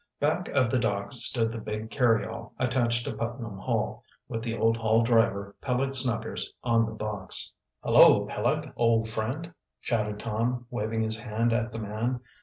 Back 0.19 0.47
of 0.49 0.71
the 0.71 0.79
dock 0.79 1.11
stood 1.13 1.51
the 1.51 1.59
big 1.61 1.91
carryall 1.91 2.53
attached 2.57 3.05
to 3.05 3.13
Putnam 3.13 3.59
Hall, 3.59 4.03
with 4.27 4.41
the 4.41 4.57
old 4.57 4.75
Hall 4.75 5.03
driver, 5.03 5.55
Peleg 5.61 5.93
Snuggers, 5.93 6.51
on 6.63 6.87
the 6.87 6.91
box. 6.91 7.53
"Hullo, 7.83 8.25
Peleg, 8.25 8.73
old 8.75 9.11
friend!" 9.11 9.53
shouted 9.79 10.17
Tom, 10.19 10.65
waving 10.71 11.03
his 11.03 11.19
hand 11.19 11.53
at 11.53 11.71
the 11.71 11.77
man. 11.77 12.19